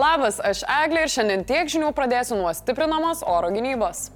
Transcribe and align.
Labas, 0.00 0.38
aš 0.40 0.62
Eglė 0.64 1.02
ir 1.04 1.10
šiandien 1.12 1.42
tiek 1.44 1.68
žinių 1.68 1.90
pradėsiu 1.92 2.38
nuo 2.38 2.48
stiprinamos 2.56 3.20
oro 3.28 3.50
gynybos. 3.52 4.06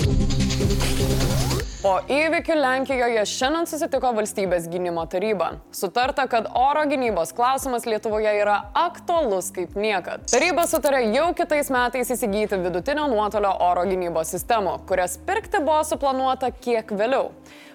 Po 1.83 1.99
įvykių 2.09 2.55
Lenkijoje 2.57 3.25
šiandien 3.29 3.69
susitiko 3.69 4.15
valstybės 4.17 4.71
gynimo 4.73 5.05
taryba. 5.13 5.51
Sutarta, 5.77 6.25
kad 6.33 6.49
oro 6.57 6.87
gynybos 6.89 7.35
klausimas 7.37 7.85
Lietuvoje 7.85 8.33
yra 8.39 8.55
aktualus 8.81 9.51
kaip 9.53 9.77
niekad. 9.77 10.25
Taryba 10.33 10.65
sutarė 10.71 11.03
jau 11.11 11.27
kitais 11.37 11.69
metais 11.75 12.15
įsigyti 12.17 12.63
vidutinio 12.65 13.05
nuotolio 13.13 13.53
oro 13.67 13.85
gynybos 13.91 14.33
sistemų, 14.33 14.79
kurias 14.89 15.19
pirkti 15.29 15.61
buvo 15.61 15.83
suplanuota 15.85 16.49
kiek 16.65 16.97
vėliau. 16.97 17.29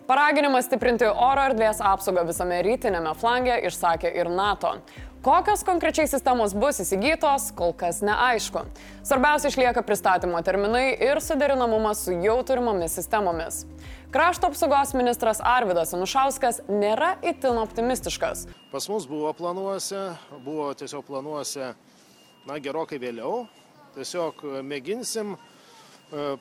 Paraginimas 0.10 0.66
stiprinti 0.66 1.06
oro 1.06 1.44
erdvės 1.52 1.84
apsaugą 1.86 2.24
visame 2.26 2.64
rytinėme 2.66 3.12
flange 3.22 3.54
išsakė 3.70 4.10
ir 4.18 4.34
NATO. 4.34 4.80
Kokios 5.20 5.66
konkrečiai 5.68 6.08
sistemos 6.08 6.54
bus 6.56 6.78
įsigytos, 6.80 7.50
kol 7.52 7.74
kas 7.76 7.98
neaišku. 8.08 8.62
Svarbiausia 9.04 9.50
išlieka 9.52 9.82
pristatymo 9.84 10.40
terminai 10.48 10.94
ir 10.96 11.20
suderinamumas 11.20 12.06
su 12.06 12.16
jau 12.24 12.38
turimomis 12.48 12.96
sistemomis. 12.96 13.66
Krašto 14.16 14.48
apsaugos 14.48 14.94
ministras 14.96 15.42
Arvidas 15.44 15.92
Anušauskas 15.98 16.62
nėra 16.72 17.18
itin 17.20 17.60
optimistiškas. 17.60 18.46
Pas 18.72 18.88
mus 18.88 19.10
buvo 19.12 19.34
planuose, 19.36 20.06
buvo 20.46 20.70
tiesiog 20.80 21.04
planuose, 21.12 21.74
na, 22.48 22.56
gerokai 22.64 23.02
vėliau. 23.04 23.44
Tiesiog 24.00 24.46
mėginsim 24.64 25.36
e, 25.36 25.40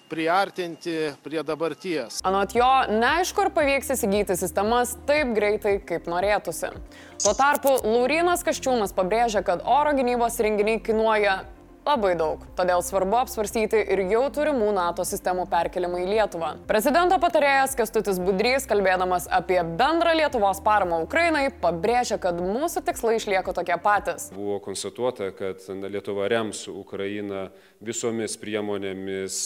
priartinti 0.09 0.97
prie 1.25 1.43
dabarties. 1.45 2.23
Anot 2.29 2.55
jo, 2.57 2.69
neaišku, 2.93 3.45
ar 3.45 3.53
pavyks 3.57 3.93
įsigyti 3.95 4.37
sistemas 4.39 4.95
taip 5.09 5.35
greitai, 5.37 5.77
kaip 5.85 6.09
norėtųsi. 6.11 6.73
Tuo 7.23 7.35
tarpu 7.37 7.75
Laurinas 7.85 8.45
Kaščiūnas 8.47 8.95
pabrėžia, 8.97 9.45
kad 9.47 9.65
oro 9.67 9.93
gynybos 9.99 10.39
renginiai 10.45 10.81
kainuoja 10.85 11.41
labai 11.88 12.15
daug, 12.19 12.42
todėl 12.59 12.83
svarbu 12.84 13.16
apsvarstyti 13.23 13.80
ir 13.95 14.02
jau 14.10 14.24
turimų 14.34 14.69
NATO 14.77 15.05
sistemų 15.09 15.47
perkelimą 15.48 16.03
į 16.03 16.08
Lietuvą. 16.11 16.50
Prezidento 16.69 17.17
patarėjas 17.22 17.77
Kestutis 17.78 18.20
Budrys, 18.20 18.67
kalbėdamas 18.69 19.28
apie 19.33 19.61
bendrą 19.64 20.12
Lietuvos 20.19 20.61
paramą 20.64 21.00
Ukrainai, 21.06 21.47
pabrėžia, 21.62 22.19
kad 22.20 22.41
mūsų 22.42 22.84
tikslai 22.89 23.17
išlieka 23.17 23.55
tokie 23.56 23.78
patys. 23.80 24.28
Buvo 24.36 24.58
konstatuota, 24.64 25.30
kad 25.36 25.64
Lietuva 25.89 26.28
rems 26.28 26.67
Ukrainą 26.69 27.48
visomis 27.84 28.34
priemonėmis 28.41 29.39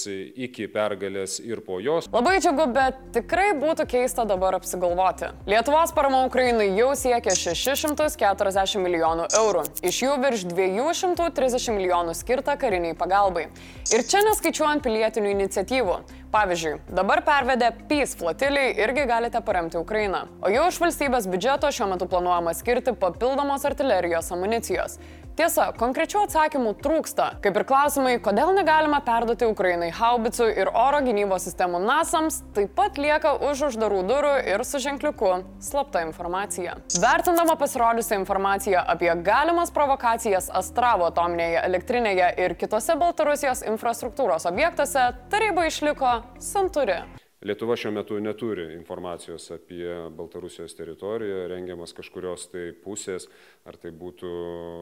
iki 0.46 0.66
pergalės 0.72 1.38
ir 1.44 1.62
po 1.64 1.78
jos. 1.84 2.08
Labai 2.12 2.38
džiugu, 2.40 2.66
bet 2.74 2.98
tikrai 3.14 3.52
būtų 3.60 3.86
keista 3.90 4.24
dabar 4.28 4.56
apsigalvoti. 4.58 5.30
Lietuvos 5.50 5.92
parama 5.94 6.24
Ukrainai 6.26 6.70
jau 6.78 6.90
siekia 6.98 7.36
640 7.38 8.82
milijonų 8.82 9.28
eurų, 9.38 9.66
iš 9.84 10.02
jų 10.06 10.18
virš 10.24 10.46
230 10.50 11.76
milijonų 11.76 12.16
skirta 12.32 12.56
kariniai 12.56 12.96
pagalbai. 12.96 13.48
Ir 13.92 14.02
čia 14.08 14.22
neskaičiuojant 14.24 14.80
pilietinių 14.84 15.32
iniciatyvų. 15.34 15.96
Pavyzdžiui, 16.32 16.78
dabar 16.96 17.20
pervedė 17.26 17.68
PIS 17.90 18.14
flotiliai 18.16 18.70
irgi 18.80 19.04
galite 19.10 19.42
paremti 19.44 19.76
Ukrainą. 19.76 20.22
O 20.40 20.48
jau 20.48 20.64
iš 20.70 20.78
valstybės 20.80 21.28
biudžeto 21.28 21.68
šiuo 21.68 21.90
metu 21.90 22.08
planuojama 22.08 22.54
skirti 22.56 22.94
papildomos 22.96 23.66
artilerijos 23.68 24.32
amunicijos. 24.32 24.96
Tiesa, 25.32 25.70
konkrečių 25.80 26.26
atsakymų 26.26 26.74
trūksta, 26.84 27.26
kaip 27.40 27.56
ir 27.56 27.64
klausimai, 27.64 28.18
kodėl 28.20 28.50
negalima 28.52 28.98
perduoti 29.04 29.46
Ukrainai 29.48 29.88
haubicų 29.96 30.50
ir 30.60 30.68
oro 30.76 31.00
gynybos 31.06 31.46
sistemų 31.48 31.80
NASAMS, 31.86 32.42
taip 32.52 32.74
pat 32.76 33.00
lieka 33.00 33.32
už 33.48 33.62
uždarų 33.70 34.02
durų 34.10 34.34
ir 34.52 34.64
su 34.68 34.82
ženkliuku 34.84 35.32
slapta 35.64 36.04
informacija. 36.04 36.76
Vertindama 37.00 37.56
pasirodžiusią 37.56 38.20
informaciją 38.20 38.84
apie 38.92 39.08
galimas 39.24 39.72
provokacijas 39.72 40.50
Astravo 40.52 41.08
atominėje 41.08 41.64
elektrinėje 41.64 42.28
ir 42.44 42.58
kitose 42.60 43.00
Baltarusijos 43.00 43.64
infrastruktūros 43.72 44.44
objektuose, 44.52 45.08
taryba 45.32 45.64
išliko 45.72 46.18
santuri. 46.52 47.00
Lietuva 47.42 47.74
šiuo 47.76 47.90
metu 47.92 48.20
neturi 48.22 48.68
informacijos 48.76 49.48
apie 49.50 49.86
Baltarusijos 50.14 50.76
teritoriją, 50.78 51.48
rengiamas 51.50 51.90
kažkurios 51.96 52.44
tai 52.52 52.68
pusės, 52.84 53.26
ar 53.66 53.74
tai 53.82 53.90
būtų, 53.90 54.30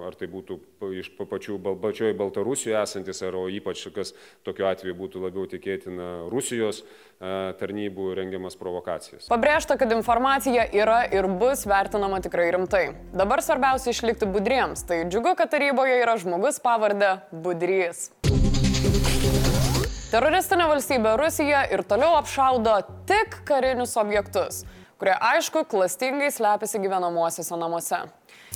ar 0.08 0.16
tai 0.20 0.28
būtų 0.28 0.58
iš 1.00 1.08
pa- 1.16 1.24
pačių 1.30 1.56
pačioj 1.80 2.12
Baltarusijoje 2.20 2.76
esantis, 2.82 3.22
ar 3.24 3.38
o 3.40 3.46
ypač 3.48 3.86
kas 3.96 4.12
tokiu 4.44 4.68
atveju 4.68 4.92
būtų 4.98 5.24
labiau 5.24 5.48
tikėtina 5.48 6.10
Rusijos 6.32 6.82
a, 6.84 7.54
tarnybų 7.56 8.12
rengiamas 8.20 8.60
provokacijas. 8.60 9.30
Pabrėžta, 9.32 9.78
kad 9.80 9.96
informacija 9.96 10.68
yra 10.68 11.00
ir 11.08 11.30
bus 11.40 11.64
vertinama 11.64 12.20
tikrai 12.20 12.50
rimtai. 12.52 12.84
Dabar 13.16 13.40
svarbiausia 13.40 13.96
išlikti 13.96 14.28
budriems. 14.28 14.84
Tai 14.84 15.06
džiugu, 15.08 15.32
kad 15.40 15.48
taryboje 15.48 15.96
yra 16.04 16.18
žmogus 16.20 16.60
pavardė 16.60 17.22
Budrys. 17.32 18.10
Teroristinė 20.10 20.65
valstybė 20.66 21.12
Rusija 21.21 21.60
ir 21.71 21.84
toliau 21.87 22.16
apšaudo 22.19 22.72
tik 23.06 23.37
karinius 23.47 23.93
objektus, 24.00 24.65
kurie 25.00 25.16
aišku 25.16 25.64
klastingai 25.64 26.28
slepiasi 26.30 26.78
gyvenamuosiuose 26.82 27.56
namuose. 27.56 28.02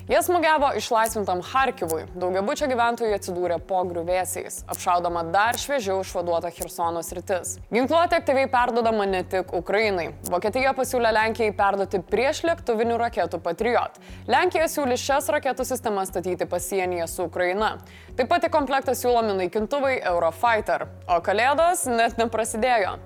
Jie 0.04 0.18
smūgiavo 0.20 0.74
išlaisvintam 0.76 1.40
Harkivui, 1.48 2.02
daugiabučio 2.18 2.66
gyventojai 2.68 3.14
atsidūrė 3.16 3.56
po 3.64 3.78
griuvėsiais, 3.88 4.58
apšaudama 4.68 5.22
dar 5.32 5.56
šviežiau 5.56 6.02
išvaduota 6.04 6.50
Hirsono 6.52 7.00
sritis. 7.06 7.54
Ginkluotė 7.72 8.18
aktyviai 8.20 8.50
perdodama 8.52 9.06
ne 9.08 9.22
tik 9.24 9.54
Ukrainai. 9.56 10.10
Vokietija 10.28 10.74
pasiūlė 10.76 11.14
Lenkijai 11.16 11.54
perduoti 11.56 12.02
prieš 12.10 12.42
lėktuvinių 12.50 12.98
raketų 13.00 13.40
Patriot. 13.46 13.96
Lenkija 14.28 14.66
siūlė 14.68 14.98
šias 15.00 15.30
raketų 15.32 15.64
sistemas 15.70 16.12
statyti 16.12 16.48
pasienyje 16.50 17.08
su 17.08 17.30
Ukraina. 17.30 17.78
Taip 18.18 18.28
pat 18.28 18.44
į 18.44 18.52
komplektą 18.52 18.92
siūlomi 18.98 19.38
naikintuvai 19.40 20.02
Eurofighter, 20.02 20.90
o 21.08 21.22
kalėdos 21.24 21.86
net 21.88 22.20
neprasidėjo. 22.20 22.98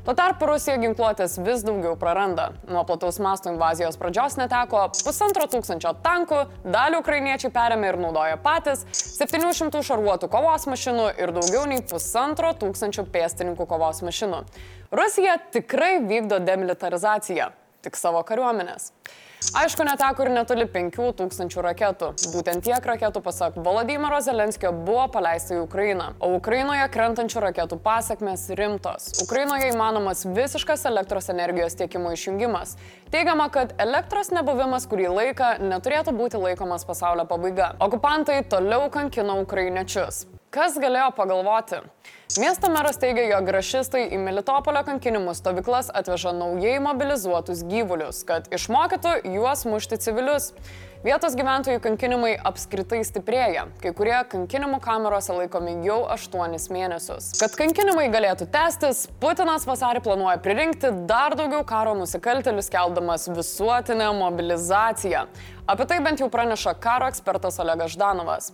Tuo 0.00 0.14
tarpu 0.16 0.46
Rusija 0.48 0.78
ginkluotės 0.80 1.34
vis 1.44 1.60
daugiau 1.60 1.92
praranda. 2.00 2.46
Nuo 2.72 2.86
plataus 2.88 3.18
masto 3.20 3.50
invazijos 3.52 3.98
pradžios 4.00 4.38
neteko 4.40 4.86
pusantro 5.04 5.44
tūkstančio 5.52 5.92
tankų, 6.00 6.38
dalį 6.64 7.02
ukrainiečiai 7.02 7.52
perėmė 7.52 7.90
ir 7.92 8.00
naudoja 8.00 8.38
patys, 8.40 8.86
700 8.96 9.84
šarvuotų 9.84 10.30
kovos 10.32 10.64
mašinų 10.72 11.10
ir 11.20 11.34
daugiau 11.36 11.66
nei 11.68 11.84
pusantro 11.84 12.54
tūkstančio 12.62 13.04
pėstininkų 13.12 13.68
kovos 13.68 14.00
mašinų. 14.06 14.40
Rusija 14.96 15.36
tikrai 15.52 15.98
vykdo 16.00 16.40
demilitarizaciją, 16.48 17.52
tik 17.84 17.98
savo 17.98 18.22
kariuomenės. 18.26 18.92
Aišku, 19.56 19.86
neteko 19.88 20.26
ir 20.26 20.30
netoli 20.34 20.66
5000 20.68 21.62
raketų. 21.64 22.10
Būtent 22.34 22.60
tiek 22.66 22.84
raketų, 22.86 23.22
pasak 23.24 23.56
Volodymyro 23.56 24.18
Zelenskio, 24.20 24.68
buvo 24.84 25.06
paleista 25.14 25.56
į 25.56 25.62
Ukrainą. 25.64 26.10
O 26.20 26.34
Ukrainoje 26.36 26.84
krentančių 26.92 27.40
raketų 27.46 27.78
pasiekmes 27.80 28.44
rimtos. 28.60 29.08
Ukrainoje 29.24 29.70
įmanomas 29.72 30.26
visiškas 30.28 30.84
elektros 30.92 31.32
energijos 31.32 31.78
tiekimo 31.80 32.12
išjungimas. 32.12 32.76
Teigiama, 33.14 33.48
kad 33.54 33.72
elektros 33.80 34.28
nebuvimas 34.34 34.84
kurį 34.90 35.08
laiką 35.16 35.54
neturėtų 35.64 36.14
būti 36.20 36.42
laikomas 36.44 36.84
pasaulio 36.84 37.24
pabaiga. 37.24 37.72
Okupantai 37.80 38.42
toliau 38.44 38.90
kankino 38.92 39.40
ukrainiečius. 39.40 40.26
Kas 40.50 40.74
galėjo 40.82 41.12
pagalvoti? 41.14 41.78
Miesto 42.42 42.66
meras 42.74 42.96
teigia, 42.98 43.22
jog 43.30 43.52
rašistai 43.54 44.08
į 44.10 44.16
Melitopolio 44.18 44.80
kankinimų 44.82 45.36
stovyklas 45.38 45.92
atveža 45.94 46.32
naujai 46.34 46.80
mobilizuotus 46.82 47.62
gyvulius, 47.70 48.24
kad 48.26 48.48
išmokytų 48.50 49.12
juos 49.30 49.62
mušti 49.70 50.00
civilius. 50.02 50.48
Vietos 51.06 51.36
gyventojų 51.38 51.78
kankinimai 51.84 52.32
apskritai 52.50 52.98
stiprėja, 53.06 53.68
kai 53.80 53.94
kurie 53.96 54.16
kankinimų 54.34 54.82
kamerose 54.82 55.38
laikomi 55.38 55.76
jau 55.86 56.00
8 56.18 56.58
mėnesius. 56.74 57.30
Kad 57.38 57.54
kankinimai 57.62 58.10
galėtų 58.10 58.50
tęstis, 58.50 59.06
Putinas 59.22 59.70
vasarį 59.70 60.02
planuoja 60.02 60.42
pririnkti 60.42 60.90
dar 61.06 61.38
daugiau 61.38 61.62
karo 61.62 61.94
nusikaltelių, 62.02 62.66
skeldamas 62.66 63.30
visuotinę 63.30 64.10
mobilizaciją. 64.18 65.24
Apie 65.70 65.86
tai 65.86 66.02
bent 66.02 66.18
jau 66.18 66.26
praneša 66.28 66.74
karo 66.82 67.06
ekspertas 67.06 67.62
Olegas 67.62 67.94
Ždanovas. 67.94 68.50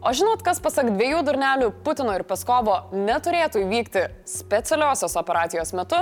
O 0.00 0.14
žinot, 0.16 0.40
kas 0.40 0.56
pasak 0.64 0.86
dviejų 0.94 1.18
durnelių 1.28 1.66
Putino 1.84 2.14
ir 2.16 2.22
Peskovo 2.24 2.86
neturėtų 2.96 3.60
įvykti 3.66 4.06
specialiosios 4.24 5.12
operacijos 5.20 5.74
metu? 5.76 5.98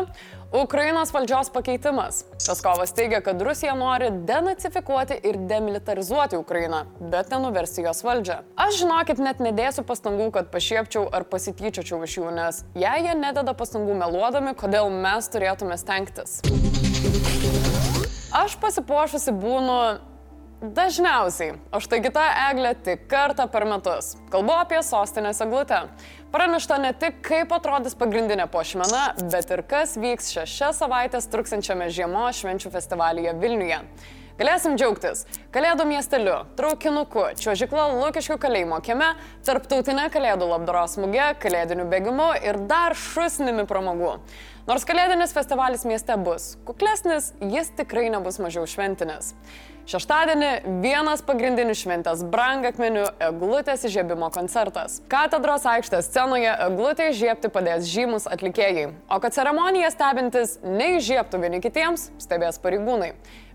Ukrainos 0.54 1.10
valdžios 1.10 1.50
pakeitimas. 1.50 2.20
Peskovas 2.44 2.94
teigia, 2.94 3.18
kad 3.26 3.42
Rusija 3.42 3.74
nori 3.74 4.12
denacifikuoti 4.28 5.16
ir 5.26 5.40
demilitarizuoti 5.50 6.38
Ukrainą, 6.38 6.84
bet 7.10 7.34
nenuversti 7.34 7.82
jos 7.88 8.04
valdžią. 8.06 8.36
Aš 8.54 8.78
žinokit, 8.84 9.18
net 9.18 9.42
nedėsiu 9.42 9.82
pastangų, 9.88 10.30
kad 10.36 10.52
pašiepčiau 10.52 11.08
ar 11.10 11.26
pasityčiočiau 11.26 11.98
iš 12.06 12.14
jų, 12.20 12.28
nes 12.38 12.60
jei 12.78 13.02
jie 13.02 13.16
nededa 13.18 13.56
pastangų 13.58 13.98
meluodami, 13.98 14.54
kodėl 14.62 14.92
mes 14.94 15.26
turėtume 15.34 15.74
stengtis. 15.80 16.38
Aš 18.30 18.54
pasipuošusi 18.62 19.34
būnu 19.34 19.80
Dažniausiai, 20.58 21.52
o 21.70 21.78
štai 21.78 22.00
kita 22.02 22.22
eglė 22.48 22.72
tik 22.82 23.04
kartą 23.06 23.44
per 23.46 23.62
metus. 23.62 24.16
Kalbu 24.32 24.56
apie 24.56 24.80
sostinės 24.82 25.38
eglutę. 25.44 25.84
Pranešta 26.34 26.80
ne 26.82 26.90
tik, 26.98 27.20
kaip 27.22 27.54
atrodys 27.54 27.94
pagrindinė 27.94 28.48
pošmena, 28.50 29.04
bet 29.30 29.52
ir 29.54 29.62
kas 29.70 29.94
vyks 29.94 30.32
šešias 30.34 30.82
savaitės 30.82 31.30
truksančiame 31.30 31.86
žiemos 31.94 32.42
švenčių 32.42 32.74
festivalyje 32.74 33.36
Vilniuje. 33.38 33.78
Galėsim 34.38 34.74
džiaugtis 34.78 35.24
Kalėdų 35.54 35.86
miesteliu, 35.92 36.40
traukinuku, 36.58 37.24
čiuožikla 37.38 37.88
Lukiškių 37.94 38.40
kalėjimo 38.42 38.82
kieme, 38.82 39.14
tarptautinė 39.46 40.10
Kalėdų 40.14 40.50
labdaros 40.56 40.98
muge, 40.98 41.32
kalėdiniu 41.38 41.86
bėgimu 41.90 42.32
ir 42.42 42.58
dar 42.66 42.98
šusnimi 42.98 43.62
pramogų. 43.70 44.18
Nors 44.68 44.84
kalėdinis 44.84 45.30
festivalis 45.32 45.86
mieste 45.88 46.12
bus 46.20 46.50
kuklesnis, 46.68 47.30
jis 47.40 47.70
tikrai 47.78 48.10
nebus 48.12 48.36
mažiau 48.36 48.66
šventinis. 48.68 49.30
Šeštadienį 49.88 50.50
vienas 50.82 51.22
pagrindinių 51.24 51.72
šventės 51.72 52.20
brangakmenių 52.28 53.06
eglutės 53.30 53.86
įžiebimo 53.88 54.28
koncertas. 54.34 54.98
Katedros 55.08 55.64
aikštės 55.72 56.10
scenoje 56.10 56.52
eglutė 56.66 57.08
įžiebti 57.14 57.48
padės 57.54 57.88
žymus 57.88 58.28
atlikėjai, 58.28 58.90
o 59.08 59.16
kad 59.24 59.32
ceremoniją 59.32 59.88
stebintis 59.96 60.58
neįžiebtų 60.68 61.40
vieni 61.46 61.64
kitiems, 61.64 62.10
stebės 62.20 62.60
pareigūnai. 62.60 63.14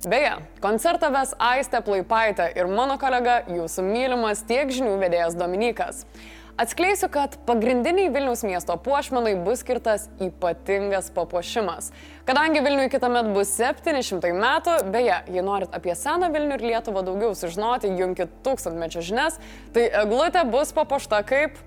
Beje, 0.10 0.39
koncertą 0.65 1.13
ves 1.13 1.38
Aistė 1.38 1.86
Plaipaitė 1.86 2.50
ir 2.57 2.74
mano 2.74 2.98
kolega, 2.98 3.44
jūsų 3.54 3.86
mylimas 3.86 4.42
tiek 4.50 4.74
žinių 4.74 4.98
vedėjas 5.06 5.38
Dominikas. 5.38 6.07
Atskleisiu, 6.53 7.07
kad 7.09 7.33
pagrindiniai 7.47 8.11
Vilniaus 8.13 8.44
miesto 8.45 8.75
puošmenai 8.77 9.31
bus 9.41 9.63
skirtas 9.63 10.03
ypatingas 10.21 11.07
papuošimas. 11.15 11.88
Kadangi 12.27 12.61
Vilniui 12.61 12.91
kitą 12.94 13.09
metą 13.09 13.31
bus 13.33 13.55
700 13.57 14.29
metų, 14.38 14.75
beje, 14.94 15.15
jei 15.33 15.41
norit 15.41 15.73
apie 15.73 15.95
seną 15.97 16.29
Vilnių 16.35 16.59
ir 16.59 16.65
Lietuvą 16.69 17.01
daugiau 17.07 17.33
sužinoti, 17.33 17.89
junkit 17.97 18.38
tūkstantmečio 18.45 19.01
žinias, 19.01 19.39
tai 19.73 19.88
eglutė 20.03 20.45
bus 20.53 20.75
papuošta 20.77 21.23
kaip 21.25 21.57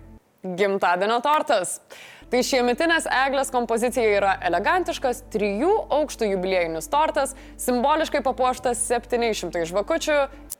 gimtadienio 0.46 1.18
tortas. 1.24 1.80
Tai 2.26 2.40
šiemetinės 2.42 3.04
eglės 3.06 3.52
kompozicija 3.54 4.06
yra 4.16 4.32
elegantiškas 4.48 5.20
trijų 5.30 5.70
aukštų 5.94 6.32
jubiliejinis 6.32 6.90
tortas, 6.90 7.36
simboliškai 7.62 8.18
papuoštas 8.26 8.80
700 8.88 9.62
žvakučių 9.70 10.16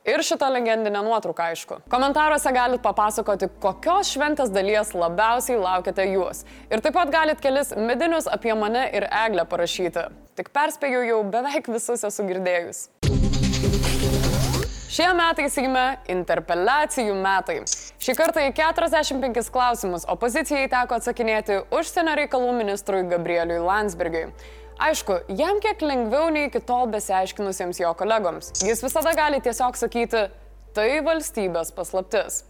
ir 0.07 0.23
šitą 0.23 0.47
legendinę 0.55 1.01
nuotrauką 1.03 1.49
aišku. 1.51 1.81
Komentaruose 1.91 2.53
galite 2.55 2.79
papasakoti, 2.85 3.51
kokios 3.59 4.13
šventės 4.15 4.53
dalies 4.55 4.93
labiausiai 4.95 5.59
laukiate 5.59 6.07
jūs. 6.13 6.45
Ir 6.71 6.79
taip 6.85 6.95
pat 6.95 7.11
galite 7.11 7.43
kelis 7.43 7.75
medinius 7.75 8.31
apie 8.31 8.55
mane 8.55 8.87
ir 8.95 9.09
eglę 9.11 9.43
parašyti. 9.51 10.07
Tik 10.39 10.55
perspėjau 10.55 11.03
jau 11.03 11.23
beveik 11.35 11.67
visus 11.73 12.07
esu 12.07 12.23
girdėjus. 12.31 12.87
Šie 14.87 15.09
metai 15.11 15.49
įsigime 15.49 15.81
interpeliacijų 16.07 17.15
metai. 17.19 17.57
Šį 17.99 18.13
kartą 18.15 18.45
į 18.47 18.53
45 18.55 19.49
klausimus 19.51 20.05
opozicijai 20.07 20.69
teko 20.71 20.95
atsakinėti 21.01 21.57
užsienio 21.75 22.13
reikalų 22.21 22.53
ministrui 22.55 23.01
Gabrieliui 23.09 23.59
Landsbergiui. 23.65 24.29
Aišku, 24.87 25.17
jam 25.35 25.59
kiek 25.59 25.83
lengviau 25.83 26.29
nei 26.31 26.47
iki 26.47 26.61
tol 26.63 26.87
besiaiškinusiems 26.93 27.81
jo 27.81 27.91
kolegoms. 27.99 28.53
Jis 28.63 28.85
visada 28.85 29.11
gali 29.17 29.41
tiesiog 29.43 29.75
sakyti, 29.75 30.29
tai 30.77 30.89
valstybės 31.03 31.75
paslaptis. 31.75 32.45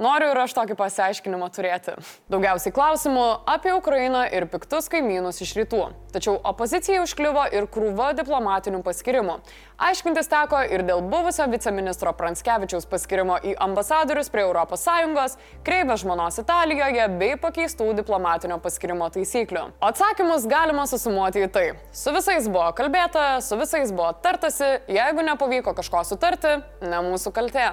Noriu 0.00 0.30
ir 0.32 0.38
aš 0.40 0.54
tokį 0.56 0.74
pasiaiškinimą 0.78 1.48
turėti. 1.52 1.92
Daugiausiai 2.32 2.72
klausimų 2.72 3.24
apie 3.52 3.74
Ukrainą 3.76 4.22
ir 4.32 4.46
piktus 4.48 4.88
kaimynus 4.92 5.42
iš 5.44 5.52
rytų. 5.58 5.82
Tačiau 6.14 6.38
opozicijai 6.48 7.02
užkliuvo 7.02 7.44
ir 7.52 7.66
krūva 7.72 8.12
diplomatinių 8.16 8.80
paskirimų. 8.86 9.36
Aiškintis 9.82 10.30
teko 10.32 10.62
ir 10.64 10.86
dėl 10.88 11.04
buvusio 11.12 11.44
viceministro 11.52 12.14
Pranskevičiaus 12.16 12.88
paskirimo 12.88 13.36
į 13.44 13.52
ambasadorius 13.66 14.32
prie 14.32 14.46
ES, 14.48 15.36
kreivę 15.66 15.98
žmonos 16.00 16.40
Italijoje 16.40 17.08
bei 17.20 17.36
pakeistų 17.36 17.92
diplomatinio 18.00 18.58
paskirimo 18.64 19.10
taisyklių. 19.12 19.68
Atsakymus 19.84 20.48
galima 20.48 20.88
susumuoti 20.88 21.44
į 21.44 21.52
tai. 21.52 21.68
Su 21.92 22.16
visais 22.16 22.48
buvo 22.48 22.72
kalbėta, 22.76 23.42
su 23.44 23.60
visais 23.60 23.92
buvo 23.92 24.12
tartasi, 24.24 24.78
jeigu 24.88 25.28
nepavyko 25.28 25.76
kažko 25.76 26.04
sutarti, 26.08 26.60
ne 26.80 27.06
mūsų 27.10 27.36
kaltė. 27.36 27.72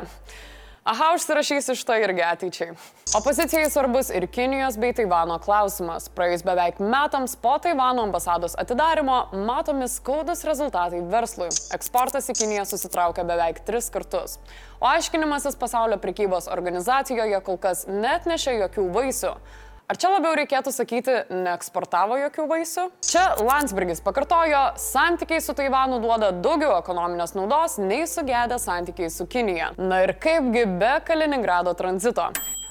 Aha, 0.83 1.11
užsirašysiu 1.15 1.73
iš 1.75 1.81
to 1.83 1.95
irgi 1.99 2.23
ateičiai. 2.23 2.73
Opozicijai 3.17 3.69
svarbus 3.69 4.09
ir 4.15 4.27
Kinijos 4.31 4.77
bei 4.79 4.93
Taivano 4.95 5.35
klausimas. 5.43 6.07
Praėjus 6.15 6.45
beveik 6.47 6.79
metams 6.79 7.35
po 7.35 7.57
Taivano 7.59 8.05
ambasados 8.07 8.55
atidarimo 8.63 9.17
matomi 9.49 9.89
skaudus 9.91 10.45
rezultatai 10.47 11.01
verslui. 11.11 11.49
Eksportas 11.75 12.31
į 12.31 12.37
Kiniją 12.39 12.63
susitraukė 12.69 13.27
beveik 13.27 13.59
tris 13.67 13.91
kartus. 13.91 14.37
O 14.79 14.87
aiškinimasis 14.87 15.59
pasaulio 15.59 15.99
prekybos 15.99 16.47
organizacijoje 16.47 17.43
kol 17.43 17.59
kas 17.59 17.83
net 17.89 18.29
nešė 18.29 18.55
jokių 18.61 18.87
vaisių. 18.95 19.33
Ar 19.89 19.97
čia 19.97 20.11
labiau 20.13 20.35
reikėtų 20.37 20.69
sakyti, 20.69 21.13
neeksportavo 21.33 22.19
jokių 22.19 22.43
vaisių? 22.51 22.83
Čia 23.09 23.23
Landsbergis 23.41 24.03
pakartojo, 24.05 24.59
santykiai 24.77 25.41
su 25.41 25.55
Taivanu 25.57 25.97
duoda 26.03 26.29
daugiau 26.29 26.75
ekonominės 26.75 27.33
naudos 27.33 27.79
nei 27.81 28.05
sugedę 28.05 28.59
santykiai 28.61 29.09
su 29.09 29.25
Kinija. 29.25 29.71
Na 29.81 30.03
ir 30.05 30.13
kaipgi 30.21 30.67
be 30.77 30.93
Kaliningrado 31.07 31.73
tranzito. 31.73 32.27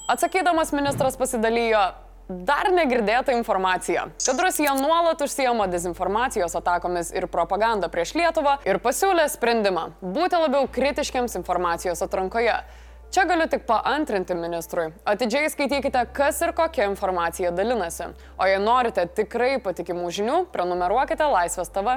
Atsakydamas 0.06 0.70
ministras 0.70 1.18
pasidalijo, 1.18 1.82
dar 2.28 2.70
negirdėta 2.70 3.34
informacija, 3.34 4.06
kad 4.22 4.46
Rusija 4.46 4.78
nuolat 4.78 5.18
užsijama 5.26 5.66
dezinformacijos 5.74 6.54
atakomis 6.62 7.10
ir 7.18 7.26
propaganda 7.26 7.90
prieš 7.90 8.14
Lietuvą 8.14 8.60
ir 8.62 8.78
pasiūlė 8.78 9.26
sprendimą- 9.34 9.88
būti 10.18 10.38
labiau 10.38 10.70
kritiškiams 10.70 11.34
informacijos 11.42 11.98
atrankoje. 12.06 12.60
Čia 13.08 13.24
galiu 13.24 13.46
tik 13.48 13.62
paantrinti 13.64 14.34
ministrui. 14.36 14.90
Atidžiai 15.08 15.48
skaitykite, 15.48 16.02
kas 16.12 16.42
ir 16.44 16.52
kokia 16.52 16.84
informacija 16.90 17.48
dalinasi. 17.56 18.10
O 18.36 18.44
jei 18.44 18.58
norite 18.60 19.06
tikrai 19.16 19.54
patikimų 19.64 20.10
žinių, 20.12 20.42
prenumeruokite 20.52 21.24
Laisvės 21.32 21.72
TV. 21.72 21.96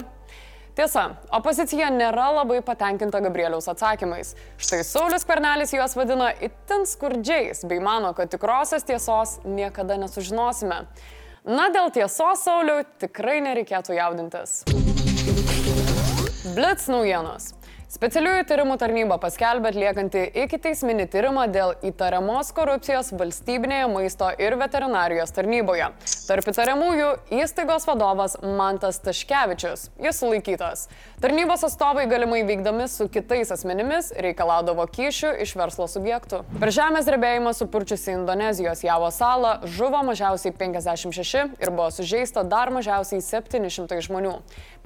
Tiesa, 0.80 1.04
opozicija 1.36 1.90
nėra 1.92 2.30
labai 2.38 2.62
patenkinta 2.64 3.20
Gabrieliaus 3.26 3.68
atsakymais. 3.68 4.38
Štai 4.56 4.86
Saulis 4.88 5.28
Kvernelis 5.28 5.76
juos 5.76 5.98
vadina 6.00 6.32
itin 6.40 6.88
skurdžiais, 6.88 7.66
bei 7.68 7.84
mano, 7.84 8.14
kad 8.16 8.32
tikrosios 8.32 8.88
tiesos 8.88 9.42
niekada 9.44 10.00
nesužinosime. 10.00 10.86
Na, 11.44 11.68
dėl 11.76 11.92
tiesos, 11.92 12.46
Sauliu, 12.48 12.86
tikrai 13.04 13.42
nereikėtų 13.44 14.00
jaudintis. 14.00 14.62
Blitz 16.56 16.88
naujienos. 16.88 17.52
Specialiųjų 17.92 18.46
tyrimų 18.48 18.78
tarnyba 18.80 19.18
paskelbė 19.20 19.74
atliekanti 19.74 20.22
iki 20.46 20.56
teisminį 20.64 21.10
tyrimą 21.12 21.42
dėl 21.52 21.74
įtariamos 21.84 22.54
korupcijos 22.56 23.10
valstybinėje 23.20 23.90
maisto 23.92 24.30
ir 24.40 24.56
veterinarijos 24.56 25.34
tarnyboje. 25.36 25.90
Tarp 26.24 26.48
įtariamųjų 26.48 27.10
įstaigos 27.36 27.84
vadovas 27.90 28.38
Mantas 28.48 29.02
Taškevičius. 29.04 29.90
Jis 30.00 30.22
sulaikytas. 30.24 30.86
Tarnybos 31.20 31.66
atstovai 31.68 32.06
galimai 32.08 32.46
vykdami 32.48 32.86
su 32.88 33.10
kitais 33.12 33.52
asmenimis 33.52 34.14
reikalaudavo 34.24 34.88
kyšių 34.88 35.34
iš 35.44 35.52
verslo 35.60 35.90
subjektų. 35.92 36.46
Per 36.64 36.72
žemės 36.72 37.12
drebėjimą 37.12 37.52
supurčiusi 37.60 38.16
Indonezijos 38.16 38.86
Javo 38.88 39.12
salą 39.12 39.58
žuvo 39.68 40.00
mažiausiai 40.14 40.56
56 40.56 41.60
ir 41.60 41.76
buvo 41.76 41.92
sužeista 41.92 42.48
dar 42.48 42.72
mažiausiai 42.72 43.20
700 43.20 44.00
žmonių. 44.08 44.38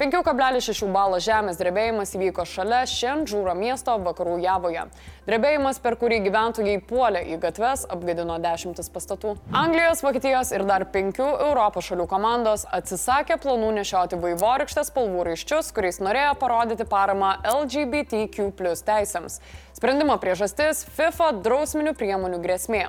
5,6 0.01 0.89
balo 0.91 1.21
žemės 1.21 1.61
drebėjimas 1.61 2.17
įvyko 2.17 2.49
šalia 2.49 2.81
Šendžūro 2.95 3.55
miesto 3.57 3.97
vakarų 3.99 4.37
Javoje. 4.43 4.85
Drebėjimas, 5.25 5.79
per 5.81 5.97
kurį 5.99 6.21
gyventojai 6.27 6.77
puolė 6.85 7.23
į 7.33 7.39
gatves, 7.43 7.83
apgadino 7.91 8.37
dešimtis 8.41 8.91
pastatų. 8.93 9.35
Anglijos, 9.51 10.03
Vokietijos 10.05 10.53
ir 10.55 10.63
dar 10.69 10.85
penkių 10.93 11.27
Europos 11.47 11.89
šalių 11.89 12.07
komandos 12.11 12.67
atsisakė 12.77 13.39
planų 13.43 13.73
nešioti 13.79 14.19
vaivorykštės 14.21 14.93
spalvų 14.93 15.27
raiščius, 15.31 15.73
kuriais 15.75 15.99
norėjo 16.03 16.35
parodyti 16.39 16.87
paramą 16.87 17.35
LGBTQ 17.51 18.51
plus 18.55 18.85
teisėms. 18.85 19.41
Sprendimo 19.75 20.15
priežastis- 20.21 20.85
FIFA 20.97 21.33
drausminių 21.43 21.91
priemonių 21.99 22.37
grėsmė. 22.39 22.85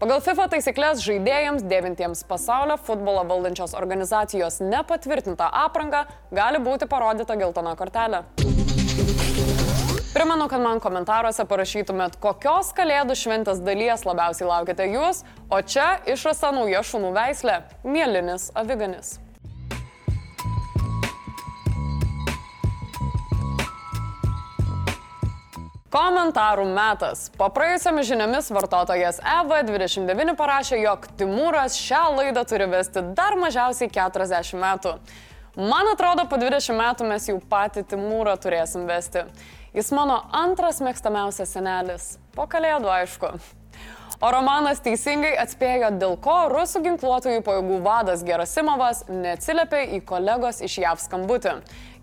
Pagal 0.00 0.22
FIFA 0.24 0.46
taisyklės 0.54 1.02
žaidėjams 1.04 1.66
dėvintiems 1.68 2.24
pasaulio 2.24 2.78
futbolo 2.80 3.26
valdančios 3.28 3.74
organizacijos 3.76 4.62
nepatvirtintą 4.64 5.50
aprangą 5.66 6.06
gali 6.32 6.62
būti 6.64 6.88
parodyta 6.88 7.36
geltona 7.36 7.76
kortelė. 7.76 8.24
Primenu, 10.20 10.50
kad 10.52 10.60
man 10.60 10.82
komentaruose 10.84 11.46
parašytumėt, 11.48 12.18
kokios 12.20 12.74
kalėdų 12.76 13.14
šventės 13.16 13.62
dalies 13.64 14.02
labiausiai 14.04 14.44
laukite 14.50 14.84
jūs, 14.84 15.22
o 15.48 15.62
čia 15.64 15.94
išrasta 16.12 16.50
nauja 16.52 16.82
šunų 16.84 17.14
veislė- 17.16 17.54
mielinis 17.94 18.50
aviganis. 18.52 19.14
Komentarų 25.88 26.66
metas. 26.68 27.30
Po 27.38 27.48
praėjusiamis 27.48 28.10
žiniomis 28.12 28.50
vartotojas 28.52 29.22
EV29 29.24 30.36
parašė, 30.36 30.82
jog 30.82 31.06
Timūras 31.16 31.80
šią 31.80 32.04
laidą 32.18 32.44
turi 32.44 32.66
vesti 32.68 33.14
dar 33.14 33.36
mažiausiai 33.40 33.88
40 33.88 34.52
metų. 34.52 34.98
Man 35.56 35.86
atrodo, 35.94 36.28
po 36.28 36.36
20 36.36 36.76
metų 36.76 37.08
mes 37.08 37.26
jau 37.26 37.40
patį 37.40 37.82
Timūrą 37.84 38.36
turėsim 38.36 38.84
vesti. 38.86 39.24
Jis 39.76 39.92
mano 39.94 40.18
antras 40.34 40.80
mėgstamiausias 40.82 41.52
senelis. 41.54 42.12
Po 42.34 42.48
kalėdų, 42.50 42.90
aišku. 42.90 43.30
O 44.20 44.28
Romanas 44.34 44.82
teisingai 44.84 45.30
atspėjo, 45.40 45.88
dėl 45.96 46.18
ko 46.20 46.34
rusų 46.52 46.82
ginkluotojų 46.84 47.40
pajėgų 47.46 47.78
vadas 47.86 48.24
Gerasimovas 48.26 49.06
neatsiliepė 49.08 49.80
į 49.96 50.02
kolegos 50.04 50.60
iš 50.66 50.74
JAV 50.82 51.00
skambutį. 51.00 51.54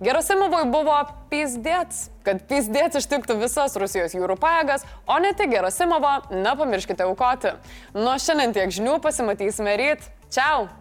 Gerasimovui 0.01 0.63
buvo 0.73 0.95
pizdėts, 1.29 2.07
kad 2.25 2.41
pizdėts 2.49 2.97
ištiktų 3.03 3.37
visas 3.43 3.77
Rusijos 3.77 4.17
jūrų 4.17 4.39
pajėgas, 4.41 4.87
o 5.05 5.19
ne 5.21 5.35
tik 5.37 5.53
Gerasimovą, 5.53 6.15
nepamirškite 6.33 7.05
aukoti. 7.05 7.53
Nuo 7.93 8.17
šiandien 8.17 8.57
tiek 8.57 8.73
žinių 8.79 8.97
pasimatysime 9.03 9.77
ryt. 9.77 10.09
Čiau! 10.33 10.71